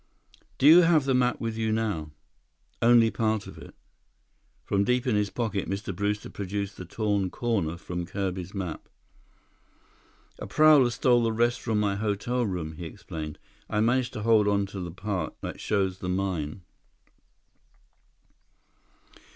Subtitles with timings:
[0.57, 2.09] "Do you have the map with you now?"
[2.81, 3.75] "Only part of it."
[4.65, 5.95] From deep in his pocket, Mr.
[5.95, 8.89] Brewster produced the torn corner from Kirby's map.
[10.39, 13.37] "A prowler stole the rest from my hotel room," he explained.
[13.69, 16.63] "I managed to hold on to the part that shows the mine."